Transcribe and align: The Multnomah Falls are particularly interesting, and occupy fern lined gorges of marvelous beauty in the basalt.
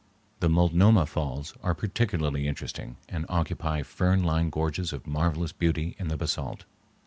The 0.39 0.49
Multnomah 0.49 1.05
Falls 1.05 1.53
are 1.61 1.75
particularly 1.75 2.47
interesting, 2.47 2.97
and 3.07 3.23
occupy 3.29 3.83
fern 3.83 4.23
lined 4.23 4.51
gorges 4.51 4.93
of 4.93 5.05
marvelous 5.05 5.51
beauty 5.51 5.95
in 5.99 6.07
the 6.07 6.17
basalt. 6.17 6.65